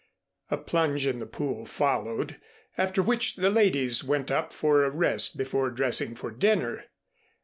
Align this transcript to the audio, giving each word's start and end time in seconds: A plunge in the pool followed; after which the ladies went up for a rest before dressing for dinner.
A 0.49 0.57
plunge 0.57 1.05
in 1.05 1.19
the 1.19 1.27
pool 1.27 1.63
followed; 1.67 2.41
after 2.75 3.03
which 3.03 3.35
the 3.35 3.51
ladies 3.51 4.03
went 4.03 4.31
up 4.31 4.51
for 4.51 4.83
a 4.83 4.89
rest 4.89 5.37
before 5.37 5.69
dressing 5.69 6.15
for 6.15 6.31
dinner. 6.31 6.85